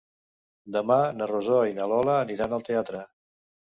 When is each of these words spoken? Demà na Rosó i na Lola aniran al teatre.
Demà 0.77 0.97
na 1.19 1.27
Rosó 1.33 1.59
i 1.73 1.77
na 1.81 1.87
Lola 1.93 2.17
aniran 2.25 2.57
al 2.59 2.67
teatre. 2.71 3.05